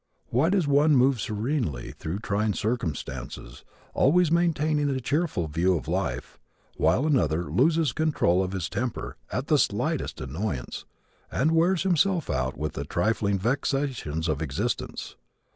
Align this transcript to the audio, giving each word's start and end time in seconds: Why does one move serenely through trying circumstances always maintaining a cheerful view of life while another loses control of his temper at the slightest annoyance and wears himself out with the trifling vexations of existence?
Why 0.31 0.49
does 0.49 0.67
one 0.67 0.95
move 0.95 1.21
serenely 1.21 1.91
through 1.91 2.21
trying 2.21 2.55
circumstances 2.55 3.63
always 3.93 4.31
maintaining 4.31 4.89
a 4.89 4.99
cheerful 4.99 5.47
view 5.47 5.77
of 5.77 5.87
life 5.87 6.39
while 6.75 7.05
another 7.05 7.51
loses 7.51 7.91
control 7.93 8.43
of 8.43 8.53
his 8.53 8.67
temper 8.67 9.15
at 9.31 9.45
the 9.45 9.59
slightest 9.59 10.19
annoyance 10.19 10.85
and 11.31 11.51
wears 11.51 11.83
himself 11.83 12.31
out 12.31 12.57
with 12.57 12.73
the 12.73 12.83
trifling 12.85 13.37
vexations 13.37 14.27
of 14.27 14.41
existence? 14.41 15.17